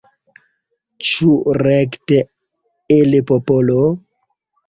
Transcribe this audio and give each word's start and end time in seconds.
Ĉu 1.09 1.27
rekte 1.59 2.17
el 2.97 3.19
popolo? 3.33 3.77